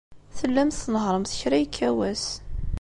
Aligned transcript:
Tellamt 0.37 0.79
tnehhṛemt 0.85 1.35
kra 1.39 1.57
yekka 1.59 1.89
wass. 1.97 2.25